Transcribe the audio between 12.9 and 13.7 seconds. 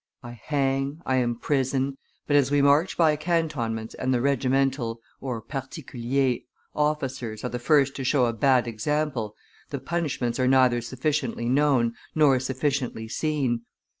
seen.